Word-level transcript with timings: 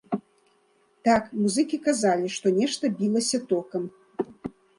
Так, 1.07 1.23
музыкі 1.41 1.77
казалі, 1.89 2.27
што 2.37 2.47
нешта 2.57 2.91
білася 3.03 3.39
токам. 3.53 3.83